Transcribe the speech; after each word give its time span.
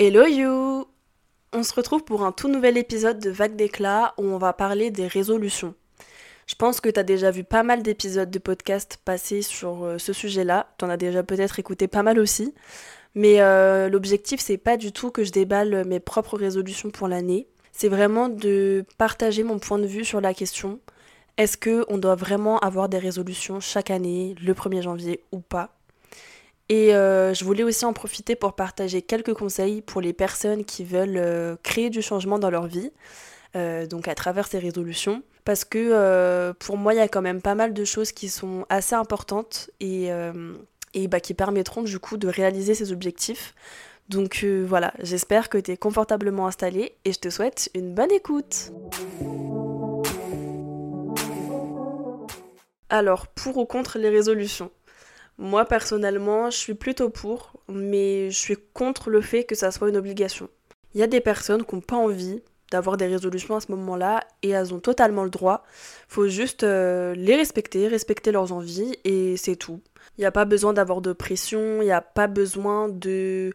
Hello 0.00 0.24
you 0.26 0.86
On 1.52 1.64
se 1.64 1.74
retrouve 1.74 2.04
pour 2.04 2.22
un 2.22 2.30
tout 2.30 2.46
nouvel 2.46 2.78
épisode 2.78 3.18
de 3.18 3.30
Vague 3.30 3.56
d'éclat 3.56 4.14
où 4.16 4.22
on 4.22 4.38
va 4.38 4.52
parler 4.52 4.92
des 4.92 5.08
résolutions. 5.08 5.74
Je 6.46 6.54
pense 6.54 6.80
que 6.80 6.88
tu 6.88 7.00
as 7.00 7.02
déjà 7.02 7.32
vu 7.32 7.42
pas 7.42 7.64
mal 7.64 7.82
d'épisodes 7.82 8.30
de 8.30 8.38
podcast 8.38 9.00
passer 9.04 9.42
sur 9.42 9.82
euh, 9.82 9.98
ce 9.98 10.12
sujet-là. 10.12 10.68
Tu 10.78 10.84
en 10.84 10.88
as 10.88 10.96
déjà 10.96 11.24
peut-être 11.24 11.58
écouté 11.58 11.88
pas 11.88 12.04
mal 12.04 12.20
aussi. 12.20 12.54
Mais 13.16 13.40
euh, 13.40 13.88
l'objectif, 13.88 14.38
c'est 14.38 14.56
pas 14.56 14.76
du 14.76 14.92
tout 14.92 15.10
que 15.10 15.24
je 15.24 15.32
déballe 15.32 15.84
mes 15.84 15.98
propres 15.98 16.38
résolutions 16.38 16.90
pour 16.90 17.08
l'année. 17.08 17.48
C'est 17.72 17.88
vraiment 17.88 18.28
de 18.28 18.84
partager 18.98 19.42
mon 19.42 19.58
point 19.58 19.80
de 19.80 19.86
vue 19.88 20.04
sur 20.04 20.20
la 20.20 20.32
question. 20.32 20.78
Est-ce 21.38 21.56
qu'on 21.56 21.98
doit 21.98 22.14
vraiment 22.14 22.60
avoir 22.60 22.88
des 22.88 22.98
résolutions 22.98 23.58
chaque 23.58 23.90
année, 23.90 24.36
le 24.40 24.54
1er 24.54 24.82
janvier 24.82 25.24
ou 25.32 25.40
pas? 25.40 25.77
Et 26.68 26.94
euh, 26.94 27.32
je 27.32 27.44
voulais 27.44 27.62
aussi 27.62 27.84
en 27.84 27.92
profiter 27.92 28.36
pour 28.36 28.52
partager 28.52 29.00
quelques 29.00 29.32
conseils 29.32 29.80
pour 29.80 30.00
les 30.00 30.12
personnes 30.12 30.64
qui 30.64 30.84
veulent 30.84 31.16
euh, 31.16 31.56
créer 31.62 31.88
du 31.88 32.02
changement 32.02 32.38
dans 32.38 32.50
leur 32.50 32.66
vie, 32.66 32.92
euh, 33.56 33.86
donc 33.86 34.06
à 34.06 34.14
travers 34.14 34.46
ces 34.46 34.58
résolutions. 34.58 35.22
Parce 35.44 35.64
que 35.64 36.52
pour 36.58 36.76
moi, 36.76 36.92
il 36.92 36.98
y 36.98 37.00
a 37.00 37.08
quand 37.08 37.22
même 37.22 37.40
pas 37.40 37.54
mal 37.54 37.72
de 37.72 37.84
choses 37.86 38.12
qui 38.12 38.28
sont 38.28 38.66
assez 38.68 38.94
importantes 38.94 39.70
et, 39.80 40.10
bah, 41.08 41.20
qui 41.20 41.32
permettront 41.32 41.82
du 41.82 41.98
coup 41.98 42.18
de 42.18 42.28
réaliser 42.28 42.74
ces 42.74 42.92
objectifs. 42.92 43.54
Donc 44.10 44.44
voilà, 44.44 44.92
j'espère 44.98 45.48
que 45.48 45.56
tu 45.56 45.70
es 45.70 45.78
confortablement 45.78 46.46
installé 46.46 46.96
et 47.06 47.12
je 47.14 47.18
te 47.18 47.30
souhaite 47.30 47.70
une 47.74 47.94
bonne 47.94 48.12
écoute. 48.12 48.72
Alors, 52.90 53.26
pour 53.28 53.56
ou 53.56 53.64
contre 53.64 53.98
les 53.98 54.10
résolutions? 54.10 54.70
Moi, 55.38 55.64
personnellement, 55.64 56.50
je 56.50 56.56
suis 56.56 56.74
plutôt 56.74 57.10
pour, 57.10 57.52
mais 57.68 58.30
je 58.30 58.38
suis 58.38 58.56
contre 58.74 59.08
le 59.08 59.20
fait 59.20 59.44
que 59.44 59.54
ça 59.54 59.70
soit 59.70 59.88
une 59.88 59.96
obligation. 59.96 60.48
Il 60.94 61.00
y 61.00 61.04
a 61.04 61.06
des 61.06 61.20
personnes 61.20 61.64
qui 61.64 61.76
n'ont 61.76 61.80
pas 61.80 61.96
envie 61.96 62.42
d'avoir 62.72 62.96
des 62.96 63.06
résolutions 63.06 63.56
à 63.56 63.60
ce 63.60 63.70
moment-là 63.72 64.20
et 64.42 64.50
elles 64.50 64.74
ont 64.74 64.80
totalement 64.80 65.24
le 65.24 65.30
droit. 65.30 65.62
Faut 66.08 66.28
juste 66.28 66.64
euh, 66.64 67.14
les 67.14 67.36
respecter, 67.36 67.88
respecter 67.88 68.32
leurs 68.32 68.52
envies 68.52 68.96
et 69.04 69.36
c'est 69.36 69.56
tout. 69.56 69.80
Il 70.18 70.22
n'y 70.22 70.26
a 70.26 70.32
pas 70.32 70.44
besoin 70.44 70.72
d'avoir 70.72 71.00
de 71.00 71.12
pression, 71.12 71.80
il 71.80 71.86
n'y 71.86 71.92
a 71.92 72.02
pas 72.02 72.26
besoin 72.26 72.88
de 72.88 73.52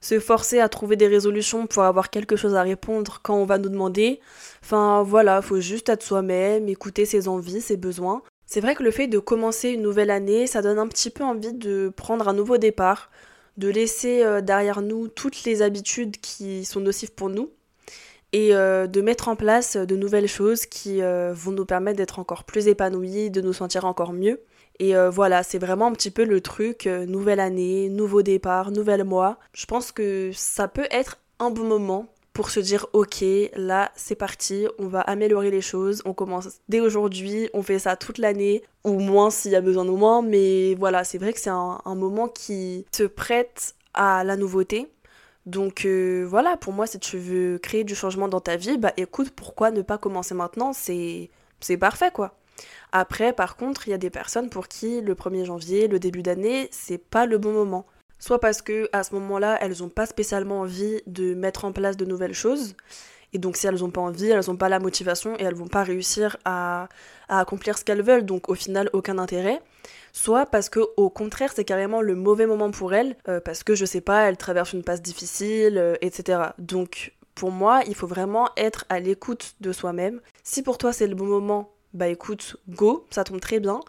se 0.00 0.20
forcer 0.20 0.60
à 0.60 0.68
trouver 0.68 0.96
des 0.96 1.06
résolutions 1.06 1.66
pour 1.66 1.84
avoir 1.84 2.10
quelque 2.10 2.36
chose 2.36 2.54
à 2.54 2.62
répondre 2.62 3.20
quand 3.22 3.36
on 3.36 3.46
va 3.46 3.58
nous 3.58 3.68
demander. 3.68 4.20
Enfin 4.62 5.02
voilà, 5.02 5.40
faut 5.42 5.60
juste 5.60 5.88
être 5.88 6.02
soi-même, 6.02 6.68
écouter 6.68 7.06
ses 7.06 7.28
envies, 7.28 7.60
ses 7.60 7.76
besoins. 7.76 8.22
C'est 8.52 8.60
vrai 8.60 8.74
que 8.74 8.82
le 8.82 8.90
fait 8.90 9.06
de 9.06 9.18
commencer 9.18 9.70
une 9.70 9.80
nouvelle 9.80 10.10
année, 10.10 10.46
ça 10.46 10.60
donne 10.60 10.78
un 10.78 10.86
petit 10.86 11.08
peu 11.08 11.24
envie 11.24 11.54
de 11.54 11.90
prendre 11.96 12.28
un 12.28 12.34
nouveau 12.34 12.58
départ, 12.58 13.10
de 13.56 13.68
laisser 13.68 14.22
euh, 14.24 14.42
derrière 14.42 14.82
nous 14.82 15.08
toutes 15.08 15.44
les 15.44 15.62
habitudes 15.62 16.18
qui 16.18 16.66
sont 16.66 16.80
nocives 16.80 17.12
pour 17.12 17.30
nous 17.30 17.48
et 18.34 18.54
euh, 18.54 18.86
de 18.86 19.00
mettre 19.00 19.28
en 19.28 19.36
place 19.36 19.78
de 19.78 19.96
nouvelles 19.96 20.28
choses 20.28 20.66
qui 20.66 21.00
euh, 21.00 21.32
vont 21.32 21.52
nous 21.52 21.64
permettre 21.64 21.96
d'être 21.96 22.18
encore 22.18 22.44
plus 22.44 22.68
épanouis, 22.68 23.30
de 23.30 23.40
nous 23.40 23.54
sentir 23.54 23.86
encore 23.86 24.12
mieux. 24.12 24.42
Et 24.80 24.94
voilà, 25.08 25.42
c'est 25.44 25.58
vraiment 25.58 25.86
un 25.86 25.92
petit 25.92 26.10
peu 26.10 26.24
le 26.24 26.42
truc, 26.42 26.86
nouvelle 26.86 27.40
année, 27.40 27.88
nouveau 27.88 28.20
départ, 28.20 28.70
nouvel 28.70 29.04
mois. 29.04 29.38
Je 29.54 29.64
pense 29.64 29.92
que 29.92 30.30
ça 30.34 30.68
peut 30.68 30.88
être 30.90 31.18
un 31.38 31.50
bon 31.50 31.64
moment 31.64 32.12
pour 32.32 32.50
se 32.50 32.60
dire 32.60 32.86
ok 32.92 33.24
là 33.54 33.92
c'est 33.94 34.14
parti 34.14 34.66
on 34.78 34.86
va 34.86 35.00
améliorer 35.00 35.50
les 35.50 35.60
choses 35.60 36.02
on 36.04 36.14
commence 36.14 36.48
dès 36.68 36.80
aujourd'hui 36.80 37.50
on 37.52 37.62
fait 37.62 37.78
ça 37.78 37.96
toute 37.96 38.18
l'année 38.18 38.62
ou 38.84 38.98
moins 38.98 39.30
s'il 39.30 39.52
y 39.52 39.56
a 39.56 39.60
besoin 39.60 39.84
de 39.84 39.90
moins 39.90 40.22
mais 40.22 40.74
voilà 40.74 41.04
c'est 41.04 41.18
vrai 41.18 41.32
que 41.32 41.40
c'est 41.40 41.50
un, 41.50 41.80
moment 41.94 42.28
qui 42.28 42.86
te 42.90 43.04
prête 43.04 43.74
à 43.94 44.24
la 44.24 44.36
nouveauté. 44.36 44.88
Donc 45.44 45.84
euh, 45.84 46.24
voilà 46.28 46.56
pour 46.56 46.72
moi 46.72 46.86
si 46.86 46.98
tu 46.98 47.18
veux 47.18 47.58
créer 47.58 47.84
du 47.84 47.94
changement 47.94 48.28
dans 48.28 48.40
ta 48.40 48.56
vie 48.56 48.78
bah 48.78 48.92
écoute 48.96 49.30
pourquoi 49.30 49.70
ne 49.70 49.82
pas 49.82 49.98
commencer 49.98 50.34
maintenant? 50.34 50.72
C'est 50.72 51.30
c'est 51.60 51.76
parfait 51.76 52.10
quoi. 52.12 52.36
Après 52.92 53.32
par 53.32 53.56
contre 53.56 53.88
il 53.88 53.90
y 53.90 53.94
a 53.94 53.98
des 53.98 54.10
personnes 54.10 54.50
pour 54.50 54.68
qui 54.68 55.00
le 55.00 55.14
1er 55.14 55.44
janvier 55.44 55.88
le 55.88 55.98
début 55.98 56.22
d'année 56.22 56.68
c'est 56.70 56.98
pas 56.98 57.26
le 57.26 57.38
bon 57.38 57.52
moment 57.52 57.86
soit 58.22 58.38
parce 58.38 58.62
que 58.62 58.88
à 58.92 59.02
ce 59.02 59.14
moment-là, 59.16 59.58
elles 59.60 59.78
n'ont 59.80 59.88
pas 59.88 60.06
spécialement 60.06 60.60
envie 60.60 61.02
de 61.06 61.34
mettre 61.34 61.64
en 61.64 61.72
place 61.72 61.96
de 61.96 62.04
nouvelles 62.04 62.34
choses. 62.34 62.76
Et 63.32 63.38
donc 63.38 63.56
si 63.56 63.66
elles 63.66 63.80
n'ont 63.80 63.90
pas 63.90 64.00
envie, 64.00 64.28
elles 64.28 64.44
n'ont 64.46 64.56
pas 64.56 64.68
la 64.68 64.78
motivation 64.78 65.34
et 65.38 65.42
elles 65.42 65.56
vont 65.56 65.66
pas 65.66 65.82
réussir 65.82 66.36
à, 66.44 66.88
accomplir 67.28 67.76
ce 67.78 67.84
qu'elles 67.84 68.02
veulent, 68.02 68.24
donc 68.24 68.48
au 68.48 68.54
final 68.54 68.88
aucun 68.92 69.18
intérêt. 69.18 69.60
Soit 70.12 70.46
parce 70.46 70.68
que 70.68 70.80
au 70.96 71.10
contraire 71.10 71.50
c'est 71.52 71.64
carrément 71.64 72.00
le 72.00 72.14
mauvais 72.14 72.46
moment 72.46 72.70
pour 72.70 72.94
elles, 72.94 73.16
euh, 73.28 73.40
parce 73.40 73.64
que 73.64 73.74
je 73.74 73.84
sais 73.84 74.02
pas, 74.02 74.28
elles 74.28 74.36
traversent 74.36 74.74
une 74.74 74.84
passe 74.84 75.02
difficile, 75.02 75.76
euh, 75.78 75.96
etc. 76.00 76.50
Donc 76.58 77.14
pour 77.34 77.50
moi, 77.50 77.80
il 77.88 77.96
faut 77.96 78.06
vraiment 78.06 78.50
être 78.56 78.84
à 78.88 79.00
l'écoute 79.00 79.56
de 79.60 79.72
soi-même. 79.72 80.20
Si 80.44 80.62
pour 80.62 80.78
toi 80.78 80.92
c'est 80.92 81.08
le 81.08 81.16
bon 81.16 81.26
moment, 81.26 81.72
bah 81.92 82.06
écoute, 82.06 82.56
go, 82.68 83.04
ça 83.10 83.24
tombe 83.24 83.40
très 83.40 83.58
bien. 83.58 83.80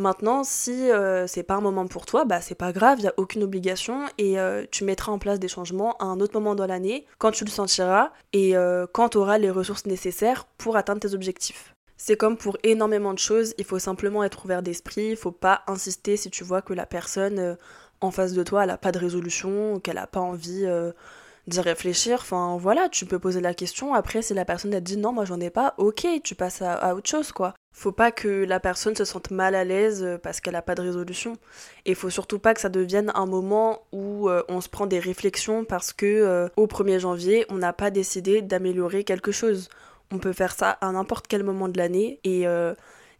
Maintenant, 0.00 0.44
si 0.44 0.90
euh, 0.90 1.26
c'est 1.26 1.42
pas 1.42 1.56
un 1.56 1.60
moment 1.60 1.86
pour 1.86 2.06
toi, 2.06 2.24
bah 2.24 2.40
c'est 2.40 2.54
pas 2.54 2.72
grave, 2.72 3.00
il 3.00 3.04
y 3.04 3.08
a 3.08 3.12
aucune 3.18 3.42
obligation 3.42 4.06
et 4.16 4.40
euh, 4.40 4.64
tu 4.70 4.84
mettras 4.84 5.12
en 5.12 5.18
place 5.18 5.38
des 5.38 5.46
changements 5.46 5.94
à 5.98 6.06
un 6.06 6.20
autre 6.20 6.32
moment 6.32 6.54
dans 6.54 6.64
l'année, 6.64 7.04
quand 7.18 7.32
tu 7.32 7.44
le 7.44 7.50
sentiras 7.50 8.10
et 8.32 8.56
euh, 8.56 8.86
quand 8.90 9.10
tu 9.10 9.18
auras 9.18 9.36
les 9.36 9.50
ressources 9.50 9.84
nécessaires 9.84 10.46
pour 10.56 10.78
atteindre 10.78 11.00
tes 11.00 11.12
objectifs. 11.12 11.74
C'est 11.98 12.16
comme 12.16 12.38
pour 12.38 12.56
énormément 12.62 13.12
de 13.12 13.18
choses, 13.18 13.52
il 13.58 13.64
faut 13.66 13.78
simplement 13.78 14.24
être 14.24 14.42
ouvert 14.42 14.62
d'esprit, 14.62 15.08
il 15.08 15.16
faut 15.18 15.32
pas 15.32 15.64
insister 15.66 16.16
si 16.16 16.30
tu 16.30 16.44
vois 16.44 16.62
que 16.62 16.72
la 16.72 16.86
personne 16.86 17.58
en 18.00 18.10
face 18.10 18.32
de 18.32 18.42
toi, 18.42 18.64
elle 18.64 18.70
a 18.70 18.78
pas 18.78 18.92
de 18.92 18.98
résolution, 18.98 19.80
qu'elle 19.80 19.98
a 19.98 20.06
pas 20.06 20.20
envie 20.20 20.66
d'y 21.46 21.60
réfléchir. 21.60 22.18
Enfin 22.20 22.56
voilà, 22.58 22.88
tu 22.88 23.06
peux 23.06 23.18
poser 23.18 23.40
la 23.40 23.54
question. 23.54 23.94
Après, 23.94 24.22
si 24.22 24.34
la 24.34 24.44
personne 24.44 24.74
a 24.74 24.80
dit 24.80 24.96
non, 24.96 25.12
moi 25.12 25.24
j'en 25.24 25.40
ai 25.40 25.50
pas, 25.50 25.74
ok, 25.78 26.06
tu 26.22 26.34
passes 26.34 26.62
à, 26.62 26.94
autre 26.94 27.08
chose 27.08 27.32
quoi. 27.32 27.54
Faut 27.72 27.92
pas 27.92 28.10
que 28.10 28.44
la 28.44 28.58
personne 28.58 28.96
se 28.96 29.04
sente 29.04 29.30
mal 29.30 29.54
à 29.54 29.64
l'aise 29.64 30.02
euh, 30.02 30.18
parce 30.18 30.40
qu'elle 30.40 30.56
a 30.56 30.62
pas 30.62 30.74
de 30.74 30.82
résolution. 30.82 31.36
Et 31.86 31.94
faut 31.94 32.10
surtout 32.10 32.40
pas 32.40 32.52
que 32.52 32.60
ça 32.60 32.68
devienne 32.68 33.12
un 33.14 33.26
moment 33.26 33.82
où 33.92 34.28
euh, 34.28 34.42
on 34.48 34.60
se 34.60 34.68
prend 34.68 34.86
des 34.86 34.98
réflexions 34.98 35.64
parce 35.64 35.92
que 35.92 36.06
euh, 36.06 36.48
au 36.56 36.66
1er 36.66 36.98
janvier, 36.98 37.46
on 37.48 37.58
n'a 37.58 37.72
pas 37.72 37.90
décidé 37.90 38.42
d'améliorer 38.42 39.04
quelque 39.04 39.30
chose. 39.30 39.68
On 40.10 40.18
peut 40.18 40.32
faire 40.32 40.52
ça 40.52 40.70
à 40.80 40.90
n'importe 40.90 41.28
quel 41.28 41.44
moment 41.44 41.68
de 41.68 41.78
l'année 41.78 42.18
et 42.24 42.44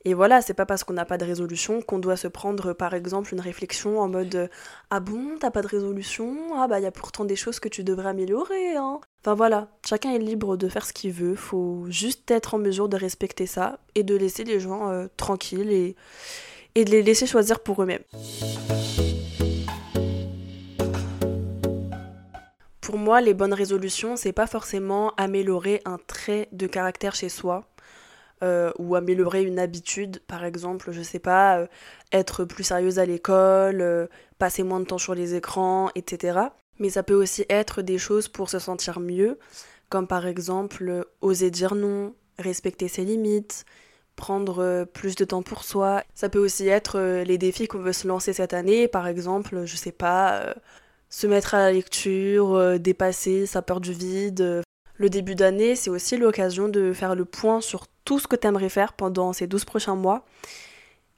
et 0.04 0.14
voilà, 0.14 0.40
c'est 0.40 0.54
pas 0.54 0.64
parce 0.64 0.82
qu'on 0.82 0.94
n'a 0.94 1.04
pas 1.04 1.18
de 1.18 1.26
résolution 1.26 1.82
qu'on 1.82 1.98
doit 1.98 2.16
se 2.16 2.26
prendre 2.28 2.72
par 2.72 2.94
exemple 2.94 3.34
une 3.34 3.40
réflexion 3.40 4.00
en 4.00 4.08
mode 4.08 4.48
Ah 4.88 5.00
bon, 5.00 5.36
t'as 5.38 5.50
pas 5.50 5.60
de 5.60 5.66
résolution? 5.66 6.54
Ah 6.56 6.68
bah 6.68 6.80
il 6.80 6.84
y 6.84 6.86
a 6.86 6.90
pourtant 6.90 7.26
des 7.26 7.36
choses 7.36 7.60
que 7.60 7.68
tu 7.68 7.84
devrais 7.84 8.08
améliorer, 8.08 8.76
hein. 8.76 9.00
Enfin 9.22 9.34
voilà, 9.34 9.68
chacun 9.86 10.12
est 10.12 10.18
libre 10.18 10.56
de 10.56 10.68
faire 10.68 10.86
ce 10.86 10.94
qu'il 10.94 11.12
veut, 11.12 11.34
faut 11.34 11.84
juste 11.88 12.30
être 12.30 12.54
en 12.54 12.58
mesure 12.58 12.88
de 12.88 12.96
respecter 12.96 13.44
ça 13.44 13.78
et 13.94 14.02
de 14.02 14.16
laisser 14.16 14.44
les 14.44 14.58
gens 14.58 14.88
euh, 14.88 15.08
tranquilles 15.18 15.70
et, 15.70 15.96
et 16.74 16.86
de 16.86 16.90
les 16.90 17.02
laisser 17.02 17.26
choisir 17.26 17.60
pour 17.60 17.82
eux-mêmes. 17.82 18.04
Pour 22.80 22.98
moi, 22.98 23.20
les 23.20 23.34
bonnes 23.34 23.54
résolutions, 23.54 24.16
c'est 24.16 24.32
pas 24.32 24.48
forcément 24.48 25.12
améliorer 25.16 25.80
un 25.84 25.98
trait 25.98 26.48
de 26.50 26.66
caractère 26.66 27.14
chez 27.14 27.28
soi 27.28 27.69
euh, 28.42 28.72
ou 28.78 28.94
améliorer 28.94 29.42
une 29.42 29.58
habitude, 29.58 30.20
par 30.26 30.46
exemple, 30.46 30.92
je 30.92 31.02
sais 31.02 31.18
pas, 31.18 31.58
euh, 31.58 31.66
être 32.10 32.46
plus 32.46 32.64
sérieuse 32.64 32.98
à 32.98 33.04
l'école, 33.04 33.82
euh, 33.82 34.06
passer 34.38 34.62
moins 34.62 34.80
de 34.80 34.86
temps 34.86 34.96
sur 34.96 35.14
les 35.14 35.34
écrans, 35.34 35.90
etc. 35.94 36.38
Mais 36.78 36.88
ça 36.88 37.02
peut 37.02 37.14
aussi 37.14 37.44
être 37.50 37.82
des 37.82 37.98
choses 37.98 38.28
pour 38.28 38.48
se 38.48 38.58
sentir 38.58 38.98
mieux, 38.98 39.38
comme 39.90 40.06
par 40.06 40.26
exemple 40.26 41.04
oser 41.20 41.50
dire 41.50 41.74
non, 41.74 42.14
respecter 42.38 42.88
ses 42.88 43.04
limites, 43.04 43.66
prendre 44.16 44.86
plus 44.86 45.16
de 45.16 45.26
temps 45.26 45.42
pour 45.42 45.62
soi. 45.62 46.02
Ça 46.14 46.30
peut 46.30 46.38
aussi 46.38 46.66
être 46.66 46.98
les 46.98 47.36
défis 47.36 47.68
qu'on 47.68 47.80
veut 47.80 47.92
se 47.92 48.08
lancer 48.08 48.32
cette 48.32 48.54
année, 48.54 48.88
par 48.88 49.06
exemple, 49.06 49.66
je 49.66 49.76
sais 49.76 49.92
pas, 49.92 50.54
se 51.10 51.26
mettre 51.26 51.54
à 51.54 51.58
la 51.58 51.72
lecture, 51.72 52.80
dépasser 52.80 53.44
sa 53.44 53.60
peur 53.60 53.80
du 53.80 53.92
vide. 53.92 54.62
Le 54.94 55.10
début 55.10 55.34
d'année, 55.34 55.76
c'est 55.76 55.90
aussi 55.90 56.16
l'occasion 56.16 56.68
de 56.68 56.92
faire 56.94 57.14
le 57.14 57.26
point 57.26 57.60
sur 57.60 57.86
tout 58.10 58.18
ce 58.18 58.26
que 58.26 58.34
tu 58.34 58.48
aimerais 58.48 58.68
faire 58.68 58.92
pendant 58.94 59.32
ces 59.32 59.46
12 59.46 59.64
prochains 59.64 59.94
mois. 59.94 60.24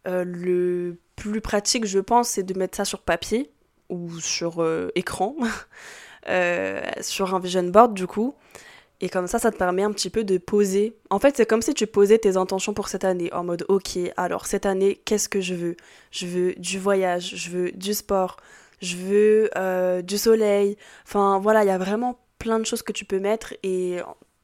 Euh, 0.06 0.24
le 0.24 0.98
plus 1.16 1.40
pratique, 1.40 1.86
je 1.86 1.98
pense, 1.98 2.28
c'est 2.28 2.42
de 2.42 2.52
mettre 2.52 2.76
ça 2.76 2.84
sur 2.84 3.00
papier 3.00 3.50
ou 3.88 4.20
sur 4.20 4.62
euh, 4.62 4.90
écran, 4.94 5.34
euh, 6.28 6.82
sur 7.00 7.34
un 7.34 7.38
vision 7.38 7.62
board 7.62 7.94
du 7.94 8.06
coup. 8.06 8.34
Et 9.00 9.08
comme 9.08 9.26
ça, 9.26 9.38
ça 9.38 9.50
te 9.50 9.56
permet 9.56 9.82
un 9.82 9.90
petit 9.90 10.10
peu 10.10 10.22
de 10.22 10.36
poser. 10.36 10.94
En 11.08 11.18
fait, 11.18 11.34
c'est 11.34 11.46
comme 11.46 11.62
si 11.62 11.72
tu 11.72 11.86
posais 11.86 12.18
tes 12.18 12.36
intentions 12.36 12.74
pour 12.74 12.88
cette 12.88 13.04
année, 13.04 13.32
en 13.32 13.42
mode, 13.42 13.64
ok, 13.70 13.98
alors 14.18 14.44
cette 14.44 14.66
année, 14.66 15.00
qu'est-ce 15.06 15.30
que 15.30 15.40
je 15.40 15.54
veux? 15.54 15.76
Je 16.10 16.26
veux 16.26 16.52
du 16.56 16.78
voyage, 16.78 17.34
je 17.36 17.48
veux 17.48 17.72
du 17.72 17.94
sport, 17.94 18.36
je 18.82 18.96
veux 18.96 20.02
du 20.02 20.18
soleil. 20.18 20.76
Enfin, 21.06 21.38
voilà, 21.38 21.64
il 21.64 21.68
y 21.68 21.70
a 21.70 21.78
vraiment 21.78 22.18
plein 22.38 22.58
de 22.58 22.66
choses 22.66 22.82
que 22.82 22.92
tu 22.92 23.06
peux 23.06 23.18
mettre 23.18 23.54
et 23.62 24.00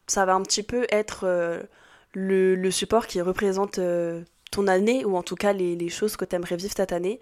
ça 0.07 0.25
va 0.25 0.33
un 0.33 0.41
petit 0.41 0.63
peu 0.63 0.87
être 0.91 1.27
le, 2.15 2.71
support 2.71 3.07
qui 3.07 3.21
représente 3.21 3.79
euh, 3.79 4.23
ton 4.51 4.67
année, 4.67 5.05
ou 5.05 5.17
en 5.17 5.23
tout 5.23 5.37
cas 5.37 5.53
les, 5.53 5.89
choses 5.89 6.17
que 6.17 6.25
tu 6.25 6.37
aimerais 6.37 6.57
vivre 6.57 6.73
cette 6.75 6.93
année. 6.93 7.21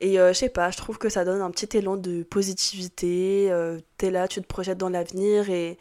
Et 0.00 0.18
euh, 0.18 0.32
je 0.32 0.38
sais 0.38 0.48
pas, 0.48 0.70
je 0.70 0.76
trouve 0.76 0.98
que 0.98 1.08
ça 1.08 1.24
donne 1.24 1.40
un 1.40 1.50
petit 1.50 1.76
élan 1.76 1.96
de 1.96 2.22
positivité. 2.22 3.48
Euh, 3.50 3.78
tu 3.98 4.06
es 4.06 4.10
là, 4.10 4.28
tu 4.28 4.40
te 4.40 4.46
projettes 4.46 4.78
dans 4.78 4.88
l'avenir 4.88 5.50
et, 5.50 5.78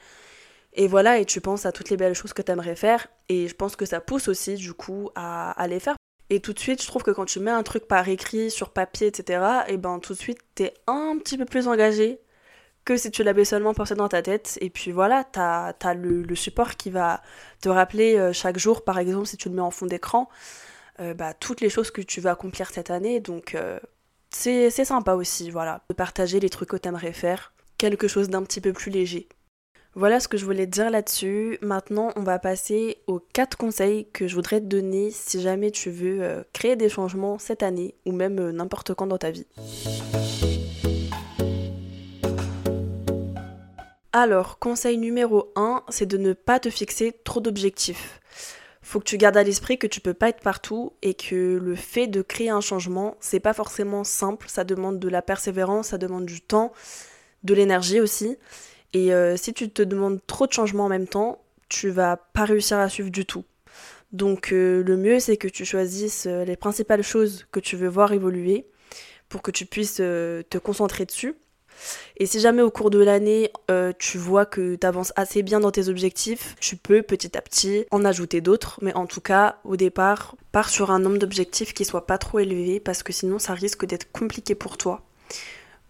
et 0.73 0.87
voilà, 0.87 1.19
et 1.19 1.25
tu 1.25 1.41
penses 1.41 1.65
à 1.65 1.71
toutes 1.71 1.89
les 1.89 1.97
belles 1.97 2.15
choses 2.15 2.33
que 2.33 2.41
tu 2.41 2.51
aimerais 2.51 2.75
faire. 2.75 3.07
Et 3.29 3.47
je 3.47 3.55
pense 3.55 3.75
que 3.75 3.85
ça 3.85 4.01
pousse 4.01 4.27
aussi, 4.27 4.55
du 4.55 4.73
coup, 4.73 5.09
à, 5.15 5.51
à, 5.51 5.67
les 5.67 5.79
faire. 5.79 5.95
Et 6.29 6.39
tout 6.39 6.53
de 6.53 6.59
suite, 6.59 6.81
je 6.81 6.87
trouve 6.87 7.03
que 7.03 7.11
quand 7.11 7.25
tu 7.25 7.39
mets 7.39 7.51
un 7.51 7.63
truc 7.63 7.87
par 7.87 8.07
écrit, 8.07 8.49
sur 8.49 8.69
papier, 8.69 9.07
etc., 9.07 9.45
et 9.67 9.77
ben 9.77 9.99
tout 9.99 10.13
de 10.13 10.19
suite, 10.19 10.39
tu 10.55 10.63
es 10.63 10.73
un 10.87 11.17
petit 11.17 11.37
peu 11.37 11.45
plus 11.45 11.67
engagé 11.67 12.19
que 12.85 12.97
si 12.97 13.11
tu 13.11 13.23
l'avais 13.23 13.45
seulement 13.45 13.73
pensé 13.73 13.95
dans 13.95 14.09
ta 14.09 14.21
tête. 14.21 14.57
Et 14.61 14.69
puis 14.69 14.91
voilà, 14.91 15.23
tu 15.23 15.39
as, 15.39 15.93
le, 15.93 16.35
support 16.35 16.75
qui 16.75 16.89
va 16.89 17.21
te 17.61 17.69
rappeler 17.69 18.17
euh, 18.17 18.33
chaque 18.33 18.57
jour, 18.57 18.83
par 18.83 18.99
exemple, 18.99 19.27
si 19.27 19.37
tu 19.37 19.49
le 19.49 19.55
mets 19.55 19.61
en 19.61 19.71
fond 19.71 19.85
d'écran, 19.85 20.29
euh, 20.99 21.13
bah, 21.13 21.33
toutes 21.33 21.61
les 21.61 21.69
choses 21.69 21.91
que 21.91 22.01
tu 22.01 22.21
vas 22.21 22.31
accomplir 22.31 22.69
cette 22.71 22.91
année. 22.91 23.19
Donc 23.19 23.55
euh, 23.55 23.79
c'est 24.29 24.69
sympa 24.71 25.13
aussi, 25.13 25.49
voilà, 25.51 25.83
de 25.89 25.93
partager 25.93 26.39
les 26.39 26.49
trucs 26.49 26.69
que 26.69 26.77
tu 26.77 26.89
aimerais 26.89 27.13
faire, 27.13 27.53
quelque 27.77 28.07
chose 28.07 28.29
d'un 28.29 28.43
petit 28.43 28.61
peu 28.61 28.73
plus 28.73 28.91
léger. 28.91 29.29
Voilà 29.95 30.19
ce 30.19 30.27
que 30.27 30.37
je 30.37 30.45
voulais 30.45 30.65
te 30.65 30.71
dire 30.71 30.89
là-dessus. 30.89 31.59
Maintenant, 31.61 32.11
on 32.15 32.23
va 32.23 32.39
passer 32.39 33.03
aux 33.05 33.19
4 33.19 33.57
conseils 33.57 34.09
que 34.11 34.27
je 34.27 34.33
voudrais 34.33 34.59
te 34.59 34.65
donner 34.65 35.11
si 35.11 35.39
jamais 35.39 35.69
tu 35.69 35.91
veux 35.91 36.43
créer 36.51 36.75
des 36.75 36.89
changements 36.89 37.37
cette 37.37 37.61
année 37.61 37.93
ou 38.07 38.11
même 38.11 38.49
n'importe 38.49 38.95
quand 38.95 39.05
dans 39.05 39.19
ta 39.19 39.29
vie. 39.29 39.45
Alors, 44.15 44.59
conseil 44.59 44.99
numéro 44.99 45.51
1, 45.55 45.85
c'est 45.89 46.05
de 46.05 46.17
ne 46.17 46.33
pas 46.33 46.59
te 46.59 46.69
fixer 46.69 47.15
trop 47.23 47.39
d'objectifs. 47.39 48.21
Faut 48.83 48.99
que 48.99 49.05
tu 49.05 49.17
gardes 49.17 49.37
à 49.37 49.41
l'esprit 49.41 49.79
que 49.79 49.87
tu 49.87 50.01
peux 50.01 50.13
pas 50.13 50.29
être 50.29 50.41
partout 50.41 50.93
et 51.01 51.15
que 51.15 51.57
le 51.57 51.75
fait 51.75 52.05
de 52.05 52.21
créer 52.21 52.51
un 52.51 52.61
changement, 52.61 53.17
c'est 53.19 53.39
pas 53.39 53.53
forcément 53.53 54.03
simple, 54.03 54.47
ça 54.49 54.65
demande 54.65 54.99
de 54.99 55.09
la 55.09 55.23
persévérance, 55.23 55.87
ça 55.87 55.97
demande 55.97 56.27
du 56.27 56.41
temps, 56.41 56.73
de 57.43 57.55
l'énergie 57.55 57.99
aussi. 57.99 58.37
Et 58.93 59.15
euh, 59.15 59.35
si 59.35 59.51
tu 59.51 59.71
te 59.71 59.81
demandes 59.81 60.19
trop 60.27 60.45
de 60.45 60.53
changements 60.53 60.85
en 60.85 60.89
même 60.89 61.07
temps, 61.07 61.41
tu 61.67 61.89
vas 61.89 62.17
pas 62.17 62.45
réussir 62.45 62.77
à 62.77 62.89
suivre 62.89 63.09
du 63.09 63.25
tout. 63.25 63.45
Donc 64.11 64.51
euh, 64.51 64.83
le 64.83 64.95
mieux 64.95 65.19
c'est 65.19 65.37
que 65.37 65.47
tu 65.47 65.65
choisisses 65.65 66.27
euh, 66.27 66.45
les 66.45 66.55
principales 66.55 67.01
choses 67.01 67.47
que 67.51 67.59
tu 67.59 67.75
veux 67.75 67.87
voir 67.87 68.13
évoluer 68.13 68.67
pour 69.27 69.41
que 69.41 69.49
tu 69.49 69.65
puisses 69.65 69.95
te 69.95 70.57
concentrer 70.59 71.05
dessus 71.05 71.33
et 72.17 72.25
si 72.25 72.39
jamais 72.39 72.61
au 72.61 72.69
cours 72.69 72.89
de 72.89 72.99
l'année, 72.99 73.51
euh, 73.71 73.91
tu 73.97 74.17
vois 74.17 74.45
que 74.45 74.75
tu 74.75 74.85
avances 74.85 75.13
assez 75.15 75.41
bien 75.41 75.59
dans 75.59 75.71
tes 75.71 75.89
objectifs, 75.89 76.55
tu 76.59 76.75
peux 76.75 77.01
petit 77.01 77.37
à 77.37 77.41
petit 77.41 77.85
en 77.91 78.05
ajouter 78.05 78.41
d'autres. 78.41 78.79
Mais 78.81 78.93
en 78.93 79.07
tout 79.07 79.21
cas, 79.21 79.57
au 79.63 79.75
départ, 79.75 80.35
pars 80.51 80.69
sur 80.69 80.91
un 80.91 80.99
nombre 80.99 81.17
d'objectifs 81.17 81.73
qui 81.73 81.85
soit 81.85 82.05
pas 82.05 82.17
trop 82.17 82.39
élevé 82.39 82.79
parce 82.79 83.03
que 83.03 83.13
sinon 83.13 83.39
ça 83.39 83.53
risque 83.53 83.85
d'être 83.85 84.11
compliqué 84.11 84.55
pour 84.55 84.77
toi. 84.77 85.01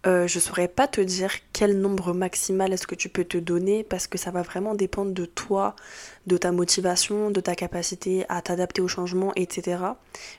Euh, 0.06 0.26
je 0.26 0.38
saurais 0.38 0.68
pas 0.68 0.86
te 0.86 1.00
dire 1.00 1.30
quel 1.54 1.80
nombre 1.80 2.12
maximal 2.12 2.74
est-ce 2.74 2.86
que 2.86 2.94
tu 2.94 3.08
peux 3.08 3.24
te 3.24 3.38
donner 3.38 3.84
parce 3.84 4.06
que 4.06 4.18
ça 4.18 4.30
va 4.30 4.42
vraiment 4.42 4.74
dépendre 4.74 5.12
de 5.12 5.24
toi, 5.24 5.76
de 6.26 6.36
ta 6.36 6.52
motivation, 6.52 7.30
de 7.30 7.40
ta 7.40 7.54
capacité 7.54 8.26
à 8.28 8.42
t'adapter 8.42 8.82
aux 8.82 8.88
changements, 8.88 9.32
etc. 9.34 9.78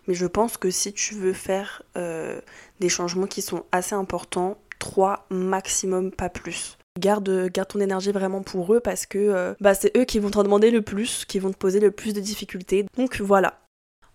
Mais 0.07 0.13
je 0.13 0.27
pense 0.27 0.57
que 0.57 0.69
si 0.69 0.93
tu 0.93 1.15
veux 1.15 1.33
faire 1.33 1.81
euh, 1.97 2.39
des 2.79 2.89
changements 2.89 3.25
qui 3.25 3.41
sont 3.41 3.63
assez 3.71 3.95
importants, 3.95 4.57
3 4.85 5.25
maximum, 5.31 6.11
pas 6.11 6.29
plus. 6.29 6.77
Garde, 6.99 7.51
ton 7.67 7.79
énergie 7.79 8.11
vraiment 8.11 8.43
pour 8.43 8.71
eux 8.71 8.79
parce 8.79 9.07
que 9.07 9.17
euh, 9.17 9.55
bah, 9.59 9.73
c'est 9.73 9.97
eux 9.97 10.05
qui 10.05 10.19
vont 10.19 10.29
t'en 10.29 10.43
demander 10.43 10.69
le 10.69 10.83
plus, 10.83 11.25
qui 11.25 11.39
vont 11.39 11.51
te 11.51 11.57
poser 11.57 11.79
le 11.79 11.89
plus 11.89 12.13
de 12.13 12.21
difficultés. 12.21 12.85
Donc 12.95 13.19
voilà. 13.19 13.59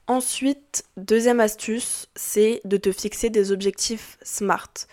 Ensuite, 0.07 0.85
deuxième 0.97 1.41
astuce, 1.41 2.07
c'est 2.15 2.61
de 2.65 2.77
te 2.77 2.93
fixer 2.93 3.31
des 3.31 3.51
objectifs 3.51 4.17
SMART. 4.23 4.87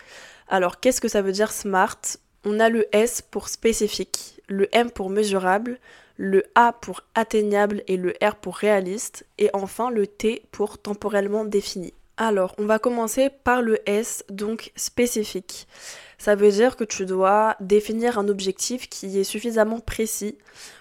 Alors 0.48 0.80
qu'est-ce 0.80 1.00
que 1.00 1.08
ça 1.08 1.22
veut 1.22 1.32
dire 1.32 1.52
SMART? 1.52 2.02
On 2.44 2.60
a 2.60 2.70
le 2.70 2.88
S 2.92 3.22
pour 3.22 3.48
spécifique, 3.48 4.42
le 4.48 4.68
M 4.76 4.90
pour 4.90 5.12
mesurable, 5.12 5.78
le 6.16 6.44
A 6.56 6.74
pour 6.74 7.02
atteignable 7.14 7.84
et 7.88 7.98
le 7.98 8.16
R 8.24 8.36
pour 8.36 8.56
réaliste, 8.56 9.28
et 9.38 9.52
enfin 9.54 9.92
le 9.92 10.08
T 10.08 10.42
pour 10.52 10.80
temporellement 10.80 11.46
défini. 11.46 11.94
Alors, 12.18 12.56
on 12.58 12.66
va 12.66 12.80
commencer 12.80 13.30
par 13.30 13.62
le 13.62 13.78
S, 13.88 14.26
donc 14.30 14.72
spécifique. 14.76 15.68
Ça 16.18 16.34
veut 16.34 16.50
dire 16.50 16.76
que 16.76 16.84
tu 16.84 17.06
dois 17.06 17.56
définir 17.60 18.18
un 18.18 18.28
objectif 18.28 18.90
qui 18.90 19.20
est 19.20 19.24
suffisamment 19.24 19.80
précis 19.80 20.36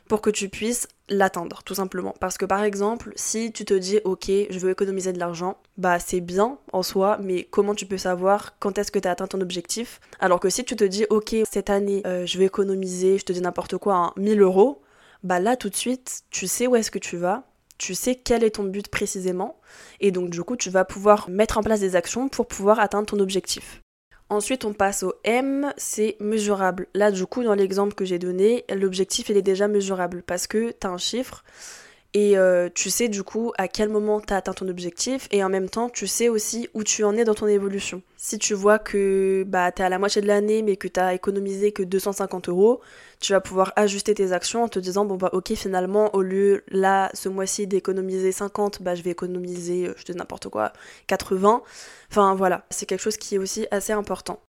pour 0.08 0.22
que 0.22 0.30
tu 0.30 0.48
puisses 0.48 0.88
l'atteindre, 1.10 1.62
tout 1.62 1.74
simplement. 1.74 2.14
Parce 2.20 2.38
que 2.38 2.46
par 2.46 2.62
exemple, 2.64 3.12
si 3.16 3.52
tu 3.52 3.66
te 3.66 3.74
dis 3.74 4.00
ok, 4.04 4.30
je 4.48 4.58
veux 4.58 4.70
économiser 4.70 5.12
de 5.12 5.18
l'argent, 5.18 5.58
bah 5.76 5.98
c'est 5.98 6.22
bien 6.22 6.58
en 6.72 6.82
soi, 6.82 7.18
mais 7.22 7.44
comment 7.44 7.74
tu 7.74 7.84
peux 7.84 7.98
savoir 7.98 8.58
quand 8.58 8.78
est-ce 8.78 8.90
que 8.90 8.98
tu 8.98 9.06
as 9.06 9.10
atteint 9.10 9.26
ton 9.26 9.42
objectif? 9.42 10.00
Alors 10.20 10.40
que 10.40 10.48
si 10.48 10.64
tu 10.64 10.74
te 10.74 10.84
dis 10.84 11.04
ok, 11.10 11.36
cette 11.50 11.68
année, 11.68 12.02
euh, 12.06 12.24
je 12.24 12.38
vais 12.38 12.46
économiser, 12.46 13.18
je 13.18 13.24
te 13.24 13.32
dis 13.34 13.42
n'importe 13.42 13.76
quoi, 13.76 14.14
1000 14.16 14.40
euros, 14.40 14.82
bah 15.22 15.38
là 15.38 15.56
tout 15.56 15.68
de 15.68 15.76
suite, 15.76 16.22
tu 16.30 16.46
sais 16.46 16.66
où 16.66 16.76
est-ce 16.76 16.90
que 16.90 16.98
tu 16.98 17.18
vas, 17.18 17.44
tu 17.78 17.94
sais 17.94 18.14
quel 18.14 18.44
est 18.44 18.56
ton 18.56 18.64
but 18.64 18.88
précisément, 18.88 19.60
et 20.00 20.10
donc 20.10 20.30
du 20.30 20.42
coup 20.42 20.56
tu 20.56 20.70
vas 20.70 20.84
pouvoir 20.84 21.28
mettre 21.30 21.58
en 21.58 21.62
place 21.62 21.80
des 21.80 21.96
actions 21.96 22.28
pour 22.28 22.46
pouvoir 22.46 22.80
atteindre 22.80 23.06
ton 23.06 23.20
objectif. 23.20 23.82
Ensuite 24.28 24.64
on 24.64 24.72
passe 24.72 25.02
au 25.04 25.14
M, 25.24 25.72
c'est 25.76 26.16
mesurable. 26.18 26.88
Là 26.94 27.10
du 27.10 27.26
coup 27.26 27.44
dans 27.44 27.54
l'exemple 27.54 27.94
que 27.94 28.04
j'ai 28.04 28.18
donné, 28.18 28.64
l'objectif 28.74 29.28
il 29.28 29.36
est 29.36 29.42
déjà 29.42 29.68
mesurable 29.68 30.22
parce 30.26 30.46
que 30.46 30.72
tu 30.72 30.86
as 30.86 30.90
un 30.90 30.98
chiffre 30.98 31.44
et 32.16 32.38
euh, 32.38 32.70
tu 32.74 32.88
sais 32.88 33.08
du 33.08 33.22
coup 33.22 33.52
à 33.58 33.68
quel 33.68 33.90
moment 33.90 34.22
tu 34.22 34.32
as 34.32 34.38
atteint 34.38 34.54
ton 34.54 34.68
objectif 34.68 35.28
et 35.32 35.44
en 35.44 35.50
même 35.50 35.68
temps 35.68 35.90
tu 35.90 36.06
sais 36.06 36.30
aussi 36.30 36.66
où 36.72 36.82
tu 36.82 37.04
en 37.04 37.14
es 37.14 37.24
dans 37.24 37.34
ton 37.34 37.46
évolution. 37.46 38.00
Si 38.16 38.38
tu 38.38 38.54
vois 38.54 38.78
que 38.78 39.44
bah, 39.46 39.70
tu 39.70 39.82
es 39.82 39.84
à 39.84 39.90
la 39.90 39.98
moitié 39.98 40.22
de 40.22 40.26
l'année 40.26 40.62
mais 40.62 40.76
que 40.76 40.88
tu 40.88 40.98
as 40.98 41.12
économisé 41.12 41.72
que 41.72 41.82
250 41.82 42.48
euros, 42.48 42.80
tu 43.20 43.34
vas 43.34 43.42
pouvoir 43.42 43.74
ajuster 43.76 44.14
tes 44.14 44.32
actions 44.32 44.62
en 44.62 44.68
te 44.68 44.78
disant 44.78 45.04
bon 45.04 45.16
bah 45.16 45.28
ok 45.34 45.52
finalement 45.56 46.14
au 46.14 46.22
lieu 46.22 46.64
là 46.68 47.10
ce 47.12 47.28
mois-ci 47.28 47.66
d'économiser 47.66 48.32
50, 48.32 48.80
bah 48.80 48.94
je 48.94 49.02
vais 49.02 49.10
économiser, 49.10 49.88
euh, 49.88 49.94
je 49.98 50.10
dis 50.10 50.16
n'importe 50.16 50.48
quoi, 50.48 50.72
80. 51.08 51.62
Enfin 52.10 52.34
voilà, 52.34 52.64
c'est 52.70 52.86
quelque 52.86 53.02
chose 53.02 53.18
qui 53.18 53.34
est 53.34 53.38
aussi 53.38 53.66
assez 53.70 53.92
important. 53.92 54.40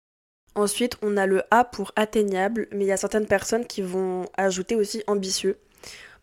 Ensuite, 0.54 0.96
on 1.02 1.16
a 1.16 1.26
le 1.26 1.42
A 1.50 1.64
pour 1.64 1.92
atteignable, 1.96 2.68
mais 2.70 2.84
il 2.84 2.88
y 2.88 2.92
a 2.92 2.96
certaines 2.96 3.26
personnes 3.26 3.66
qui 3.66 3.82
vont 3.82 4.24
ajouter 4.38 4.74
aussi 4.74 5.02
ambitieux 5.06 5.58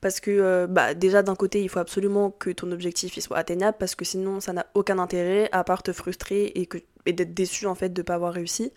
parce 0.04 0.20
que 0.20 0.32
euh, 0.32 0.68
bah, 0.68 0.94
déjà 0.94 1.24
d'un 1.24 1.34
côté 1.34 1.64
il 1.64 1.70
faut 1.70 1.80
absolument 1.80 2.30
que 2.30 2.50
ton 2.50 2.74
objectif 2.74 3.18
soit 3.20 3.38
atteignable 3.38 3.78
parce 3.80 3.96
que 3.96 4.04
sinon 4.04 4.42
ça 4.42 4.52
n'a 4.52 4.66
aucun 4.74 5.00
intérêt 5.00 5.48
à 5.54 5.64
part 5.64 5.82
te 5.82 5.94
frustrer 5.94 6.52
et, 6.56 6.66
que, 6.66 6.78
d'être 7.06 7.34
déçu 7.34 7.68
en 7.68 7.74
fait 7.74 7.94
de 7.94 8.02
pas 8.02 8.16
avoir 8.16 8.34
réussi. 8.34 8.74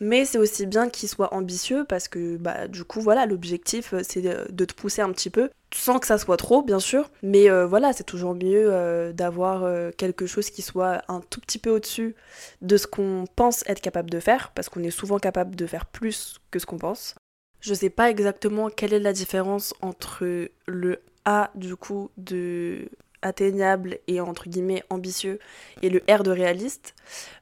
Mais 0.00 0.26
c'est 0.26 0.36
aussi 0.36 0.66
bien 0.66 0.90
qu'il 0.90 1.08
soit 1.08 1.32
ambitieux 1.32 1.86
parce 1.88 2.08
que 2.08 2.36
bah 2.36 2.68
du 2.68 2.84
coup 2.84 3.00
voilà 3.00 3.24
l'objectif 3.24 3.94
euh, 3.94 4.00
c'est 4.02 4.20
de, 4.20 4.64
te 4.66 4.74
pousser 4.74 5.00
un 5.00 5.10
petit 5.12 5.30
peu 5.30 5.48
sans 5.74 5.98
que 5.98 6.06
ça 6.06 6.18
soit 6.18 6.36
trop 6.36 6.62
bien 6.62 6.78
sûr. 6.78 7.10
Mais 7.22 7.50
euh, 7.50 7.66
voilà 7.66 7.94
c'est 7.94 8.04
toujours 8.04 8.34
mieux 8.34 9.12
d'avoir 9.14 9.66
quelque 9.96 10.26
chose 10.26 10.50
qui 10.50 10.60
soit 10.60 11.00
un 11.08 11.20
tout 11.30 11.40
petit 11.40 11.58
peu 11.58 11.70
au-dessus 11.70 12.14
de 12.60 12.76
ce 12.76 12.86
qu'on 12.86 13.24
pense 13.34 13.64
être 13.66 13.80
capable 13.80 14.10
de 14.10 14.20
faire 14.20 14.52
parce 14.54 14.68
qu'on 14.68 14.82
est 14.82 14.90
souvent 14.90 15.18
capable 15.18 15.56
de 15.56 15.66
faire 15.66 15.86
plus 15.86 16.38
que 16.50 16.58
ce 16.58 16.66
qu'on 16.66 16.76
pense 16.76 17.14
je 17.60 17.74
sais 17.74 17.90
pas 17.90 18.10
exactement 18.10 18.70
quelle 18.70 18.92
est 18.92 19.00
la 19.00 19.12
différence 19.12 19.74
entre 19.82 20.48
le 20.66 21.00
A 21.24 21.50
du 21.54 21.76
coup 21.76 22.10
de 22.16 22.88
atteignable 23.22 23.98
et 24.06 24.20
entre 24.20 24.48
guillemets 24.48 24.82
ambitieux 24.88 25.38
et 25.82 25.90
le 25.90 26.02
R 26.10 26.22
de 26.22 26.30
réaliste. 26.30 26.94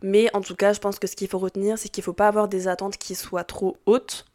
Mais 0.02 0.28
en 0.34 0.40
tout 0.40 0.56
cas, 0.56 0.72
je 0.72 0.80
pense 0.80 0.98
que 0.98 1.06
ce 1.06 1.16
qu'il 1.16 1.28
faut 1.28 1.38
retenir, 1.38 1.78
c'est 1.78 1.88
qu'il 1.88 2.02
faut 2.02 2.12
pas 2.12 2.28
avoir 2.28 2.48
des 2.48 2.68
attentes 2.68 2.96
qui 2.96 3.14
soient 3.14 3.44
trop 3.44 3.76
hautes. 3.86 4.26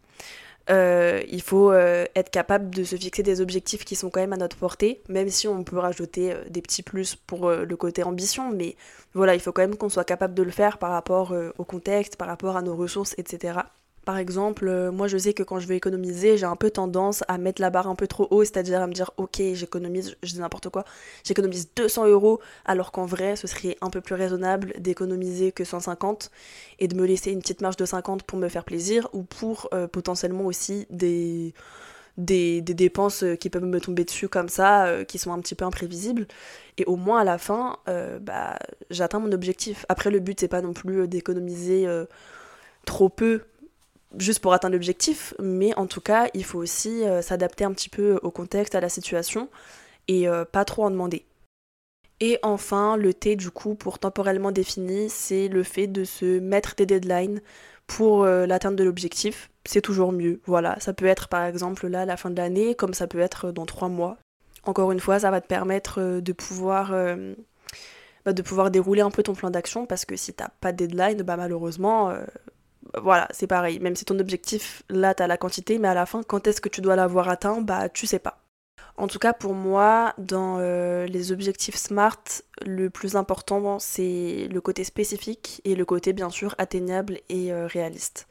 Euh, 0.69 1.21
il 1.29 1.41
faut 1.41 1.71
euh, 1.71 2.05
être 2.15 2.29
capable 2.29 2.73
de 2.73 2.85
se 2.85 2.95
fixer 2.95 3.21
des 3.21 3.41
objectifs 3.41 3.83
qui 3.83 3.97
sont 3.97 4.09
quand 4.09 4.21
même 4.21 4.31
à 4.31 4.37
notre 4.37 4.55
portée, 4.55 5.01
même 5.09 5.29
si 5.29 5.45
on 5.47 5.65
peut 5.65 5.77
rajouter 5.77 6.31
euh, 6.31 6.43
des 6.49 6.61
petits 6.61 6.83
plus 6.83 7.15
pour 7.15 7.51
le 7.51 7.75
côté 7.75 8.03
ambition, 8.03 8.49
mais 8.49 8.77
voilà, 9.13 9.35
il 9.35 9.41
faut 9.41 9.51
quand 9.51 9.61
même 9.61 9.75
qu'on 9.75 9.89
soit 9.89 10.05
capable 10.05 10.33
de 10.33 10.43
le 10.43 10.51
faire 10.51 10.77
par 10.77 10.91
rapport 10.91 11.35
au 11.57 11.65
contexte, 11.65 12.15
par 12.15 12.29
rapport 12.29 12.55
à 12.55 12.61
nos 12.61 12.75
ressources, 12.75 13.13
etc. 13.17 13.59
Par 14.05 14.17
exemple, 14.17 14.67
euh, 14.67 14.91
moi 14.91 15.07
je 15.07 15.17
sais 15.17 15.33
que 15.33 15.43
quand 15.43 15.59
je 15.59 15.67
veux 15.67 15.75
économiser, 15.75 16.37
j'ai 16.37 16.45
un 16.45 16.57
peu 16.57 16.69
tendance 16.69 17.23
à 17.29 17.37
mettre 17.37 17.61
la 17.61 17.69
barre 17.69 17.87
un 17.87 17.95
peu 17.95 18.07
trop 18.07 18.27
haut, 18.31 18.43
c'est-à-dire 18.43 18.81
à 18.81 18.87
me 18.87 18.93
dire 18.93 19.11
ok 19.15 19.41
j'économise, 19.53 20.17
je 20.21 20.33
dis 20.33 20.39
n'importe 20.39 20.69
quoi, 20.69 20.83
j'économise 21.23 21.69
200 21.75 22.07
euros, 22.07 22.41
alors 22.65 22.91
qu'en 22.91 23.05
vrai 23.05 23.37
ce 23.37 23.47
serait 23.47 23.77
un 23.79 23.89
peu 23.89 24.01
plus 24.01 24.15
raisonnable 24.15 24.73
d'économiser 24.77 25.53
que 25.53 25.63
150 25.63 26.31
et 26.79 26.89
de 26.89 26.95
me 26.95 27.05
laisser 27.05 27.31
une 27.31 27.39
petite 27.39 27.61
marge 27.61 27.77
de 27.77 27.85
50 27.85 28.23
pour 28.23 28.37
me 28.37 28.49
faire 28.49 28.65
plaisir 28.65 29.07
ou 29.13 29.23
pour 29.23 29.69
euh, 29.73 29.87
potentiellement 29.87 30.45
aussi 30.45 30.85
des, 30.89 31.53
des, 32.17 32.61
dépenses 32.61 33.23
qui 33.39 33.49
peuvent 33.49 33.63
me 33.63 33.79
tomber 33.79 34.03
dessus 34.03 34.27
comme 34.27 34.49
ça, 34.49 34.85
euh, 34.87 35.05
qui 35.05 35.17
sont 35.17 35.31
un 35.31 35.39
petit 35.39 35.55
peu 35.55 35.63
imprévisibles. 35.63 36.27
Et 36.77 36.83
au 36.85 36.97
moins 36.97 37.21
à 37.21 37.23
la 37.23 37.37
fin, 37.37 37.77
bah, 38.21 38.57
j'atteins 38.89 39.19
mon 39.19 39.31
objectif. 39.31 39.85
Après 39.89 40.11
le 40.11 40.19
but 40.19 40.39
c'est 40.39 40.47
pas 40.47 40.61
non 40.61 40.73
plus 40.73 41.07
d'économiser 41.07 41.87
trop 42.85 43.09
peu 43.09 43.43
juste 44.17 44.39
pour 44.39 44.53
atteindre 44.53 44.73
l'objectif, 44.73 45.33
mais 45.39 45.73
en 45.75 45.87
tout 45.87 46.01
cas, 46.01 46.27
il 46.33 46.43
faut 46.43 46.59
aussi 46.59 47.03
euh, 47.03 47.21
s'adapter 47.21 47.63
un 47.63 47.71
petit 47.71 47.89
peu 47.89 48.19
au 48.23 48.31
contexte, 48.31 48.75
à 48.75 48.81
la 48.81 48.89
situation, 48.89 49.49
et 50.07 50.27
euh, 50.27 50.45
pas 50.45 50.65
trop 50.65 50.85
en 50.85 50.91
demander. 50.91 51.25
Et 52.19 52.39
enfin, 52.43 52.95
le 52.95 53.13
T, 53.13 53.35
du 53.35 53.51
coup, 53.51 53.75
pour 53.75 53.99
temporellement 53.99 54.51
défini, 54.51 55.09
c'est 55.09 55.47
le 55.47 55.63
fait 55.63 55.87
de 55.87 56.03
se 56.03 56.39
mettre 56.39 56.75
des 56.75 56.85
deadlines 56.85 57.41
pour 57.87 58.23
euh, 58.23 58.45
l'atteinte 58.45 58.75
de 58.75 58.83
l'objectif. 58.83 59.49
C'est 59.65 59.81
toujours 59.81 60.11
mieux. 60.11 60.39
Voilà, 60.45 60.79
ça 60.79 60.93
peut 60.93 61.05
être 61.05 61.27
par 61.27 61.43
exemple 61.43 61.87
là, 61.87 62.05
la 62.05 62.17
fin 62.17 62.29
de 62.29 62.37
l'année, 62.37 62.75
comme 62.75 62.93
ça 62.93 63.07
peut 63.07 63.19
être 63.19 63.51
dans 63.51 63.65
trois 63.65 63.89
mois. 63.89 64.17
Encore 64.63 64.91
une 64.91 64.99
fois, 64.99 65.19
ça 65.19 65.31
va 65.31 65.41
te 65.41 65.47
permettre 65.47 66.21
de 66.21 66.31
pouvoir, 66.31 66.93
bah, 68.23 68.31
de 68.31 68.41
pouvoir 68.41 68.71
dérouler 68.71 69.01
un 69.01 69.11
peu 69.11 69.21
ton 69.21 69.33
plan 69.33 69.49
d'action 69.49 69.85
parce 69.85 70.05
que 70.05 70.15
si 70.15 70.33
t'as 70.33 70.47
pas 70.61 70.71
de 70.71 70.77
deadline, 70.85 71.21
bah 71.23 71.35
malheureusement, 71.35 72.13
voilà, 73.01 73.27
c'est 73.31 73.47
pareil. 73.47 73.79
Même 73.79 73.95
si 73.95 74.05
ton 74.05 74.19
objectif, 74.19 74.83
là, 74.89 75.13
t'as 75.13 75.27
la 75.27 75.37
quantité, 75.37 75.79
mais 75.79 75.87
à 75.87 75.93
la 75.93 76.05
fin, 76.05 76.23
quand 76.23 76.47
est-ce 76.47 76.61
que 76.61 76.69
tu 76.69 76.81
dois 76.81 76.95
l'avoir 76.95 77.29
atteint, 77.29 77.61
bah 77.61 77.89
tu 77.89 78.07
sais 78.07 78.19
pas. 78.19 78.39
En 78.95 79.07
tout 79.07 79.17
cas, 79.19 79.33
pour 79.33 79.53
moi, 79.53 80.13
dans 80.19 80.57
euh, 80.59 81.07
les 81.07 81.31
objectifs 81.31 81.75
SMART, 81.75 82.23
le 82.63 82.89
plus 82.89 83.15
important, 83.15 83.79
c'est 83.79 84.47
le 84.51 84.61
côté 84.61 84.83
spécifique 84.83 85.61
et 85.65 85.75
le 85.75 85.85
côté, 85.85 86.13
bien 86.13 86.29
sûr, 86.29 86.53
atteignable 86.59 87.19
et 87.29 87.51
euh, 87.51 87.65
réaliste. 87.65 88.27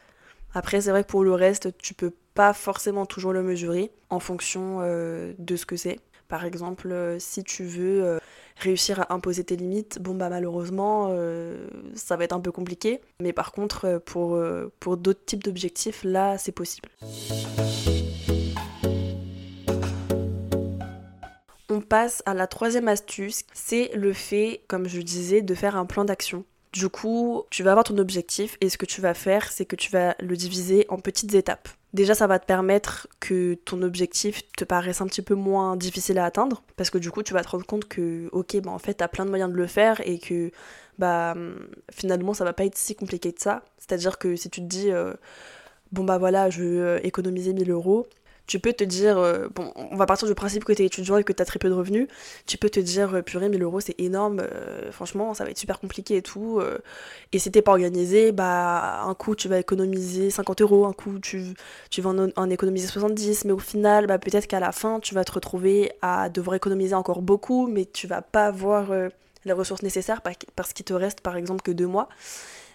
Après, 0.54 0.80
c'est 0.80 0.90
vrai 0.90 1.02
que 1.02 1.08
pour 1.08 1.24
le 1.24 1.34
reste, 1.34 1.76
tu 1.78 1.94
peux 1.94 2.12
pas 2.34 2.52
forcément 2.52 3.06
toujours 3.06 3.32
le 3.32 3.42
mesurer 3.42 3.90
en 4.08 4.20
fonction 4.20 4.78
euh, 4.82 5.32
de 5.38 5.56
ce 5.56 5.66
que 5.66 5.76
c'est. 5.76 5.98
Par 6.32 6.46
exemple, 6.46 6.96
si 7.18 7.44
tu 7.44 7.62
veux 7.62 8.18
réussir 8.56 9.00
à 9.00 9.12
imposer 9.12 9.44
tes 9.44 9.54
limites, 9.54 10.00
bon 10.00 10.14
bah 10.14 10.30
malheureusement, 10.30 11.14
ça 11.94 12.16
va 12.16 12.24
être 12.24 12.32
un 12.32 12.40
peu 12.40 12.50
compliqué. 12.50 13.02
Mais 13.20 13.34
par 13.34 13.52
contre, 13.52 14.00
pour, 14.06 14.42
pour 14.80 14.96
d'autres 14.96 15.26
types 15.26 15.44
d'objectifs, 15.44 16.02
là, 16.04 16.38
c'est 16.38 16.52
possible. 16.52 16.88
On 21.68 21.82
passe 21.82 22.22
à 22.24 22.32
la 22.32 22.46
troisième 22.46 22.88
astuce, 22.88 23.44
c'est 23.52 23.90
le 23.94 24.14
fait, 24.14 24.62
comme 24.68 24.88
je 24.88 25.02
disais, 25.02 25.42
de 25.42 25.54
faire 25.54 25.76
un 25.76 25.84
plan 25.84 26.06
d'action. 26.06 26.46
Du 26.72 26.88
coup, 26.88 27.42
tu 27.50 27.62
vas 27.62 27.72
avoir 27.72 27.84
ton 27.84 27.98
objectif 27.98 28.56
et 28.62 28.70
ce 28.70 28.78
que 28.78 28.86
tu 28.86 29.02
vas 29.02 29.12
faire, 29.12 29.52
c'est 29.52 29.66
que 29.66 29.76
tu 29.76 29.90
vas 29.90 30.14
le 30.18 30.34
diviser 30.34 30.86
en 30.88 30.96
petites 30.96 31.34
étapes. 31.34 31.68
Déjà, 31.92 32.14
ça 32.14 32.26
va 32.26 32.38
te 32.38 32.46
permettre 32.46 33.06
que 33.20 33.52
ton 33.54 33.82
objectif 33.82 34.42
te 34.56 34.64
paraisse 34.64 35.02
un 35.02 35.06
petit 35.06 35.20
peu 35.20 35.34
moins 35.34 35.76
difficile 35.76 36.18
à 36.18 36.24
atteindre 36.24 36.62
parce 36.76 36.88
que 36.88 36.96
du 36.96 37.10
coup, 37.10 37.22
tu 37.22 37.34
vas 37.34 37.42
te 37.44 37.48
rendre 37.50 37.66
compte 37.66 37.86
que, 37.86 38.30
ok, 38.32 38.56
bah 38.62 38.70
en 38.70 38.78
fait, 38.78 38.94
t'as 38.94 39.08
plein 39.08 39.26
de 39.26 39.30
moyens 39.30 39.50
de 39.52 39.56
le 39.56 39.66
faire 39.66 40.00
et 40.06 40.18
que, 40.18 40.50
bah, 40.98 41.34
finalement, 41.90 42.32
ça 42.32 42.44
va 42.44 42.54
pas 42.54 42.64
être 42.64 42.78
si 42.78 42.94
compliqué 42.94 43.32
que 43.32 43.42
ça. 43.42 43.62
C'est-à-dire 43.78 44.18
que 44.18 44.36
si 44.36 44.48
tu 44.48 44.62
te 44.62 44.66
dis, 44.66 44.90
euh, 44.90 45.12
bon, 45.92 46.04
bah 46.04 46.16
voilà, 46.18 46.48
je 46.48 46.62
veux 46.62 46.82
euh, 46.82 47.00
économiser 47.02 47.52
1000 47.52 47.70
euros, 47.70 48.06
tu 48.46 48.58
peux 48.58 48.72
te 48.72 48.84
dire, 48.84 49.18
euh, 49.18 49.48
bon, 49.54 49.72
on 49.76 49.96
va 49.96 50.06
partir 50.06 50.28
du 50.28 50.34
principe 50.34 50.64
que 50.64 50.72
tu 50.72 50.82
es 50.82 50.86
étudiant 50.86 51.16
et 51.16 51.24
que 51.24 51.32
tu 51.32 51.42
as 51.42 51.44
très 51.44 51.58
peu 51.58 51.68
de 51.68 51.74
revenus, 51.74 52.08
tu 52.46 52.58
peux 52.58 52.70
te 52.70 52.80
dire, 52.80 53.14
euh, 53.14 53.22
purée, 53.22 53.48
1000 53.48 53.62
euros 53.62 53.80
c'est 53.80 53.98
énorme, 54.00 54.40
euh, 54.40 54.90
franchement 54.92 55.34
ça 55.34 55.44
va 55.44 55.50
être 55.50 55.58
super 55.58 55.78
compliqué 55.80 56.16
et 56.16 56.22
tout. 56.22 56.60
et 57.32 57.38
si 57.38 57.50
t'es 57.50 57.62
pas 57.62 57.72
organisé, 57.72 58.32
bah 58.32 59.02
un 59.04 59.14
coup 59.14 59.34
tu 59.34 59.48
vas 59.48 59.58
économiser 59.58 60.30
50 60.30 60.60
euros, 60.62 60.86
un 60.86 60.92
coup 60.92 61.18
tu, 61.18 61.54
tu 61.90 62.00
vas 62.02 62.10
en, 62.36 62.50
économiser 62.50 62.86
70, 62.86 63.44
mais 63.44 63.52
au 63.52 63.58
final, 63.58 64.06
bah, 64.06 64.18
peut-être 64.18 64.46
qu'à 64.46 64.60
la 64.60 64.72
fin 64.72 65.00
tu 65.00 65.14
vas 65.14 65.24
te 65.24 65.32
retrouver 65.32 65.92
à 66.02 66.28
devoir 66.28 66.56
économiser 66.56 66.94
encore 66.94 67.22
beaucoup, 67.22 67.66
mais 67.68 67.86
tu 67.86 68.06
vas 68.06 68.22
pas 68.22 68.46
avoir 68.46 68.90
les 69.44 69.52
ressources 69.52 69.82
nécessaires 69.82 70.20
parce 70.56 70.72
qu'il 70.72 70.84
te 70.84 70.92
reste 70.92 71.20
par 71.20 71.36
exemple 71.36 71.62
que 71.62 71.72
deux 71.72 71.86
mois. 71.86 72.08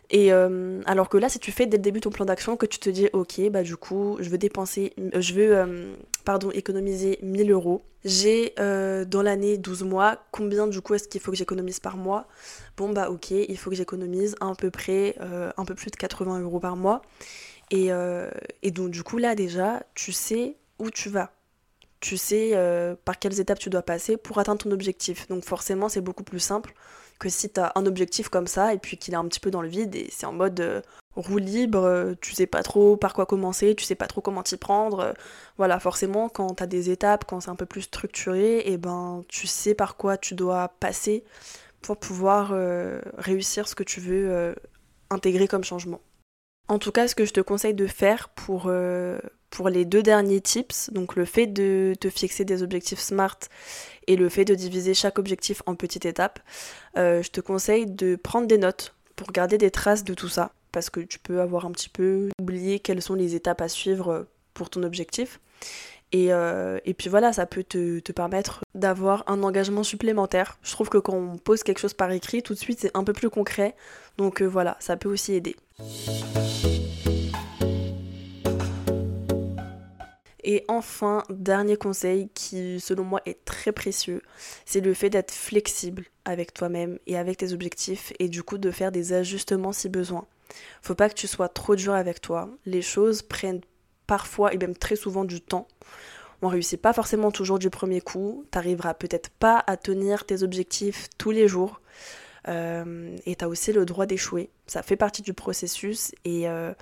Et 0.09 0.31
euh, 0.31 0.81
alors 0.85 1.09
que 1.09 1.17
là, 1.17 1.27
si 1.27 1.39
tu 1.39 1.51
fais 1.51 1.65
dès 1.65 1.77
le 1.77 1.83
début 1.83 1.99
ton 1.99 2.09
plan 2.09 2.25
d'action, 2.25 2.55
que 2.55 2.65
tu 2.65 2.79
te 2.79 2.89
dis, 2.89 3.09
ok, 3.11 3.41
bah 3.49 3.63
du 3.63 3.75
coup, 3.75 4.17
je 4.19 4.29
veux 4.29 4.37
dépenser, 4.37 4.93
euh, 4.99 5.19
je 5.19 5.33
veux, 5.33 5.55
euh, 5.55 5.95
pardon, 6.23 6.49
économiser 6.51 7.19
1000 7.21 7.51
euros. 7.51 7.83
J'ai 8.05 8.53
dans 8.57 9.21
l'année 9.21 9.57
12 9.57 9.83
mois, 9.83 10.23
combien 10.31 10.67
du 10.67 10.79
coup 10.79 10.93
est-ce 10.93 11.09
qu'il 11.09 11.19
faut 11.19 11.31
que 11.31 11.37
j'économise 11.37 11.81
par 11.81 11.97
mois? 11.97 12.27
Bon 12.77 12.87
bah 12.87 13.09
ok, 13.09 13.31
il 13.31 13.57
faut 13.57 13.69
que 13.69 13.75
j'économise 13.75 14.35
à 14.39 14.53
peu 14.55 14.71
près 14.71 15.17
un 15.19 15.65
peu 15.65 15.75
plus 15.75 15.91
de 15.91 15.97
80 15.97 16.39
euros 16.39 16.61
par 16.61 16.77
mois. 16.77 17.01
Et, 17.69 17.89
et 18.63 18.71
donc 18.71 18.91
du 18.91 19.03
coup 19.03 19.17
là 19.17 19.35
déjà, 19.35 19.83
tu 19.93 20.13
sais 20.13 20.55
où 20.79 20.89
tu 20.89 21.09
vas 21.09 21.33
tu 21.99 22.15
sais 22.15 22.53
par 23.03 23.19
quelles 23.19 23.41
étapes 23.41 23.59
tu 23.59 23.69
dois 23.69 23.81
passer 23.81 24.15
pour 24.15 24.37
atteindre 24.37 24.59
ton 24.59 24.71
objectif. 24.71 25.27
Donc 25.27 25.43
forcément, 25.43 25.89
c'est 25.89 25.99
beaucoup 25.99 26.23
plus 26.23 26.39
simple 26.39 26.73
que 27.19 27.29
si 27.29 27.49
tu 27.49 27.59
as 27.59 27.71
un 27.75 27.85
objectif 27.85 28.29
comme 28.29 28.47
ça 28.47 28.73
et 28.73 28.77
puis 28.77 28.97
qu'il 28.97 29.13
est 29.13 29.17
un 29.17 29.25
petit 29.25 29.39
peu 29.39 29.51
dans 29.51 29.61
le 29.61 29.67
vide 29.67 29.95
et 29.95 30.07
c'est 30.11 30.25
en 30.25 30.33
mode 30.33 30.59
euh, 30.59 30.81
roue 31.15 31.37
libre, 31.37 31.83
euh, 31.83 32.13
tu 32.21 32.33
sais 32.33 32.47
pas 32.47 32.63
trop 32.63 32.97
par 32.97 33.13
quoi 33.13 33.25
commencer, 33.25 33.75
tu 33.75 33.85
sais 33.85 33.95
pas 33.95 34.07
trop 34.07 34.21
comment 34.21 34.43
t'y 34.43 34.57
prendre. 34.57 34.99
Euh, 34.99 35.13
voilà, 35.57 35.79
forcément, 35.79 36.29
quand 36.29 36.55
tu 36.55 36.63
as 36.63 36.67
des 36.67 36.89
étapes, 36.89 37.25
quand 37.25 37.41
c'est 37.41 37.49
un 37.49 37.55
peu 37.55 37.65
plus 37.65 37.83
structuré, 37.83 38.59
et 38.59 38.73
eh 38.73 38.77
ben 38.77 39.23
tu 39.27 39.47
sais 39.47 39.73
par 39.73 39.97
quoi 39.97 40.17
tu 40.17 40.35
dois 40.35 40.69
passer 40.79 41.23
pour 41.81 41.97
pouvoir 41.97 42.53
réussir 43.17 43.67
ce 43.67 43.75
que 43.75 43.83
tu 43.83 44.01
veux 44.01 44.55
intégrer 45.09 45.47
comme 45.47 45.63
changement. 45.63 46.01
En 46.67 46.79
tout 46.79 46.91
cas, 46.91 47.07
ce 47.07 47.15
que 47.15 47.23
je 47.23 47.31
te 47.31 47.39
conseille 47.39 47.75
de 47.75 47.87
faire 47.87 48.29
pour, 48.29 48.69
pour 49.49 49.69
les 49.69 49.85
deux 49.85 50.03
derniers 50.03 50.41
tips, 50.41 50.89
donc 50.91 51.15
le 51.15 51.25
fait 51.25 51.47
de 51.47 51.93
te 51.99 52.09
fixer 52.09 52.45
des 52.45 52.63
objectifs 52.63 52.99
SMART 52.99 53.39
et 54.07 54.15
le 54.15 54.29
fait 54.29 54.45
de 54.45 54.55
diviser 54.55 54.93
chaque 54.93 55.19
objectif 55.19 55.61
en 55.65 55.75
petites 55.75 56.05
étapes, 56.05 56.39
euh, 56.97 57.21
je 57.21 57.29
te 57.29 57.41
conseille 57.41 57.85
de 57.85 58.15
prendre 58.15 58.47
des 58.47 58.57
notes 58.57 58.93
pour 59.15 59.31
garder 59.31 59.57
des 59.57 59.71
traces 59.71 60.03
de 60.03 60.13
tout 60.13 60.29
ça, 60.29 60.51
parce 60.71 60.89
que 60.89 60.99
tu 60.99 61.19
peux 61.19 61.41
avoir 61.41 61.65
un 61.65 61.71
petit 61.71 61.89
peu 61.89 62.29
oublié 62.39 62.79
quelles 62.79 63.01
sont 63.01 63.15
les 63.15 63.35
étapes 63.35 63.61
à 63.61 63.67
suivre 63.67 64.27
pour 64.53 64.69
ton 64.69 64.83
objectif. 64.83 65.39
Et, 66.11 66.31
euh, 66.31 66.79
puis 66.97 67.09
voilà, 67.09 67.33
ça 67.33 67.45
peut 67.45 67.63
te, 67.63 68.11
permettre 68.11 68.61
d'avoir 68.75 69.23
un 69.27 69.43
engagement 69.43 69.83
supplémentaire. 69.83 70.57
Je 70.63 70.71
trouve 70.71 70.89
que 70.89 70.97
quand 70.97 71.15
on 71.15 71.37
pose 71.37 71.63
quelque 71.63 71.79
chose 71.79 71.93
par 71.93 72.11
écrit, 72.11 72.43
tout 72.43 72.53
de 72.53 72.59
suite 72.59 72.79
c'est 72.79 72.95
un 72.95 73.03
peu 73.03 73.13
plus 73.13 73.29
concret. 73.29 73.75
Donc 74.17 74.41
euh, 74.41 74.45
voilà, 74.45 74.77
ça 74.79 74.95
peut 74.95 75.09
aussi 75.09 75.33
aider. 75.33 75.55
Et 80.49 80.63
enfin, 80.69 81.23
dernier 81.29 81.75
conseil 81.75 82.29
qui 82.33 82.79
selon 82.79 83.03
moi 83.03 83.21
est 83.25 83.43
très 83.43 83.73
précieux, 83.73 84.21
c'est 84.65 84.79
le 84.79 84.93
fait 84.93 85.09
d'être 85.09 85.33
flexible 85.33 86.05
avec 86.23 86.53
toi-même 86.53 86.99
et 87.05 87.17
avec 87.17 87.35
tes 87.35 87.51
objectifs 87.51 88.13
et 88.19 88.29
du 88.29 88.43
coup 88.43 88.57
de 88.57 88.71
faire 88.71 88.93
des 88.93 89.11
ajustements 89.11 89.73
si 89.73 89.89
besoin. 89.89 90.25
Faut 90.81 90.95
pas 90.95 91.09
que 91.09 91.15
tu 91.15 91.27
sois 91.27 91.49
trop 91.49 91.75
dur 91.75 91.93
avec 91.93 92.21
toi. 92.21 92.49
Les 92.65 92.81
choses 92.81 93.23
prennent 93.23 93.59
parfois 94.07 94.53
et 94.53 94.57
même 94.57 94.77
très 94.77 94.95
souvent 94.95 95.25
du 95.25 95.41
temps. 95.41 95.67
On 96.41 96.47
réussit 96.47 96.81
pas 96.81 96.93
forcément 96.93 97.31
toujours 97.31 97.59
du 97.59 97.69
premier 97.69 97.99
coup. 97.99 98.45
T'arriveras 98.49 98.93
peut-être 98.93 99.29
pas 99.31 99.61
à 99.67 99.75
tenir 99.75 100.25
tes 100.25 100.43
objectifs 100.43 101.09
tous 101.17 101.31
les 101.31 101.49
jours. 101.49 101.81
Euh, 102.47 103.17
et 103.25 103.35
tu 103.35 103.43
as 103.43 103.49
aussi 103.49 103.73
le 103.73 103.85
droit 103.85 104.05
d'échouer. 104.05 104.49
Ça 104.65 104.81
fait 104.81 104.95
partie 104.95 105.23
du 105.23 105.33
processus 105.33 106.13
et 106.23 106.47
euh, 106.47 106.73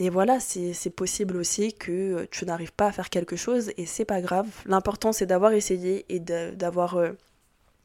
et 0.00 0.08
voilà, 0.08 0.40
c'est 0.40 0.90
possible 0.96 1.36
aussi 1.36 1.74
que 1.74 1.92
euh, 1.92 2.26
tu 2.30 2.46
n'arrives 2.46 2.72
pas 2.72 2.86
à 2.86 2.92
faire 2.92 3.10
quelque 3.10 3.36
chose 3.36 3.70
et 3.76 3.84
c'est 3.84 4.06
pas 4.06 4.22
grave. 4.22 4.46
L'important 4.64 5.12
c'est 5.12 5.26
d'avoir 5.26 5.52
essayé 5.52 6.06
et 6.08 6.18
d'avoir 6.20 6.96
euh, 6.96 7.10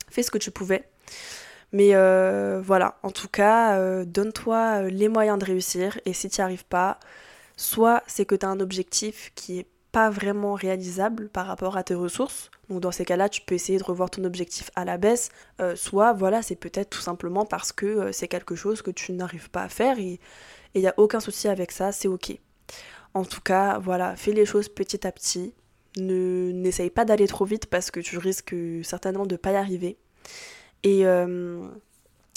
fait 0.09 0.23
ce 0.23 0.31
que 0.31 0.37
tu 0.37 0.49
pouvais. 0.49 0.87
Mais 1.73 1.89
euh, 1.93 2.61
voilà, 2.63 2.97
en 3.03 3.11
tout 3.11 3.27
cas, 3.27 4.05
donne-toi 4.05 4.83
les 4.83 5.09
moyens 5.09 5.37
de 5.37 5.43
réussir 5.43 5.99
et 6.05 6.13
si 6.13 6.29
tu 6.29 6.39
n'y 6.39 6.45
arrives 6.45 6.63
pas, 6.63 7.01
soit 7.57 8.01
c'est 8.07 8.23
que 8.23 8.35
tu 8.35 8.45
as 8.45 8.49
un 8.49 8.61
objectif 8.61 9.33
qui 9.35 9.59
est 9.59 9.67
pas 9.91 10.09
vraiment 10.09 10.53
réalisable 10.53 11.27
par 11.27 11.47
rapport 11.47 11.75
à 11.75 11.83
tes 11.83 11.95
ressources. 11.95 12.49
Donc 12.69 12.79
dans 12.79 12.93
ces 12.93 13.03
cas-là, 13.03 13.27
tu 13.27 13.41
peux 13.41 13.55
essayer 13.55 13.77
de 13.77 13.83
revoir 13.83 14.09
ton 14.09 14.23
objectif 14.23 14.71
à 14.75 14.85
la 14.85 14.97
baisse. 14.97 15.29
soit 15.75 16.13
voilà, 16.13 16.41
c'est 16.41 16.55
peut-être 16.55 16.91
tout 16.91 17.01
simplement 17.01 17.45
parce 17.45 17.73
que 17.73 18.13
c'est 18.13 18.29
quelque 18.29 18.55
chose 18.55 18.81
que 18.81 18.91
tu 18.91 19.11
n'arrives 19.11 19.49
pas 19.49 19.63
à 19.63 19.69
faire 19.69 19.99
et 19.99 20.21
il 20.75 20.81
n'y 20.81 20.87
a 20.87 20.93
aucun 20.97 21.19
souci 21.19 21.47
avec 21.47 21.71
ça, 21.71 21.91
c'est 21.91 22.07
ok. 22.07 22.37
En 23.13 23.23
tout 23.23 23.41
cas, 23.41 23.79
voilà, 23.79 24.15
fais 24.15 24.33
les 24.33 24.45
choses 24.45 24.69
petit 24.69 25.07
à 25.07 25.11
petit. 25.11 25.53
Ne 25.97 26.51
n'essaye 26.51 26.89
pas 26.89 27.05
d'aller 27.05 27.27
trop 27.27 27.45
vite 27.45 27.67
parce 27.67 27.89
que 27.89 28.01
tu 28.01 28.17
risques 28.17 28.55
certainement 28.83 29.25
de 29.25 29.37
pas 29.37 29.53
y 29.53 29.55
arriver. 29.55 29.97
Et, 30.83 31.05
euh, 31.05 31.65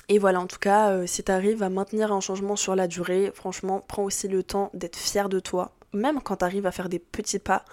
et 0.09 0.19
voilà, 0.19 0.41
en 0.41 0.47
tout 0.47 0.61
cas, 0.61 0.91
euh, 0.91 1.07
si 1.07 1.25
tu 1.25 1.33
arrives 1.33 1.63
à 1.63 1.69
maintenir 1.69 2.13
un 2.13 2.21
changement 2.21 2.55
sur 2.55 2.77
la 2.77 2.87
durée, 2.87 3.33
franchement, 3.35 3.85
prends 3.87 4.05
aussi 4.05 4.29
le 4.29 4.45
temps 4.45 4.71
d'être 4.73 4.97
fier 4.97 5.29
de 5.29 5.41
toi. 5.41 5.73
Même 5.93 6.21
quand 6.23 6.37
tu 6.37 6.45
arrives 6.45 6.67
à 6.67 6.71
faire 6.71 6.89
des 6.89 7.01
petits 7.01 7.41
pas, 7.41 7.65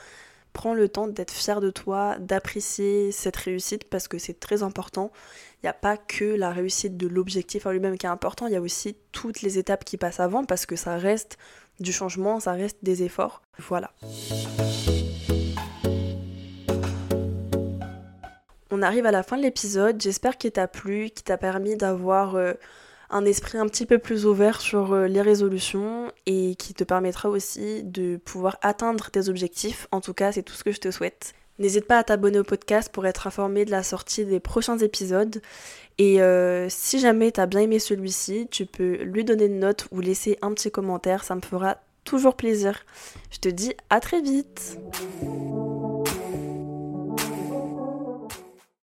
prends 0.56 0.74
le 0.74 0.88
temps 0.88 1.08
d'être 1.08 1.34
fier 1.34 1.60
de 1.60 1.70
toi, 1.70 2.16
d'apprécier 2.18 3.12
cette 3.12 3.36
réussite 3.36 3.84
parce 3.84 4.08
que 4.08 4.18
c'est 4.18 4.40
très 4.40 4.64
important. 4.64 5.12
Il 5.62 5.66
n'y 5.66 5.70
a 5.70 5.74
pas 5.74 5.98
que 5.98 6.24
la 6.24 6.50
réussite 6.50 6.96
de 6.96 7.08
l'objectif 7.08 7.66
en 7.66 7.72
lui-même 7.72 7.98
qui 7.98 8.06
est 8.06 8.10
important, 8.10 8.48
il 8.48 8.54
y 8.54 8.56
a 8.56 8.62
aussi 8.62 8.96
toutes 9.12 9.42
les 9.42 9.60
étapes 9.60 9.84
qui 9.84 9.98
passent 9.98 10.22
avant 10.22 10.46
parce 10.46 10.66
que 10.66 10.78
ça 10.78 10.96
reste 10.96 11.38
du 11.82 11.92
changement, 11.92 12.40
ça 12.40 12.54
reste 12.54 12.78
des 12.84 13.04
efforts. 13.04 13.42
Voilà. 13.60 13.92
On 18.72 18.82
arrive 18.82 19.06
à 19.06 19.12
la 19.12 19.24
fin 19.24 19.36
de 19.38 19.42
l'épisode, 19.42 20.02
j'espère 20.02 20.38
qu'il 20.38 20.52
t'a 20.52 20.70
plu, 20.70 21.10
qu'il 21.10 21.26
t'a 21.26 21.38
permis 21.38 21.76
d'avoir... 21.76 22.36
Euh, 22.36 22.54
un 23.10 23.26
esprit 23.26 23.58
un 23.58 23.68
petit 23.68 23.86
peu 23.86 23.98
plus 23.98 24.26
ouvert 24.26 24.62
sur 24.62 24.94
euh, 24.94 25.08
les 25.08 25.22
résolutions 25.22 26.12
et 26.26 26.56
qui 26.56 26.74
te 26.74 26.84
permettra 26.84 27.30
aussi 27.30 27.84
de 27.84 28.18
pouvoir 28.18 28.58
atteindre 28.62 29.10
tes 29.12 29.30
objectifs. 29.30 29.88
En 29.92 30.02
tout 30.02 30.14
cas, 30.14 30.32
c'est 30.32 30.44
tout 30.44 30.54
ce 30.54 30.64
que 30.64 30.72
je 30.72 30.80
te 30.80 30.92
souhaite. 30.92 31.34
N'hésite 31.58 31.86
pas 31.86 32.00
à 32.00 32.04
t'abonner 32.04 32.40
au 32.40 32.44
podcast 32.44 32.92
pour 32.92 33.06
être 33.08 33.28
informé 33.28 33.64
de 33.64 33.72
la 33.72 33.82
sortie 33.82 34.26
des 34.26 34.42
prochains 34.42 34.78
épisodes. 34.78 35.42
Et 35.98 36.22
euh, 36.22 36.68
si 36.70 37.00
jamais 37.00 37.32
t'as 37.32 37.46
bien 37.46 37.62
aimé 37.62 37.80
celui-ci, 37.80 38.48
tu 38.52 38.66
peux 38.66 39.04
lui 39.04 39.24
donner 39.24 39.46
une 39.46 39.60
note 39.60 39.88
ou 39.92 40.02
laisser 40.02 40.38
un 40.42 40.54
petit 40.54 40.70
commentaire, 40.70 41.24
ça 41.24 41.36
me 41.36 41.42
fera 41.42 41.78
toujours 42.04 42.36
plaisir. 42.36 42.86
Je 43.32 43.40
te 43.40 43.50
dis 43.50 43.74
à 43.90 44.02
très 44.02 44.22
vite 44.22 44.78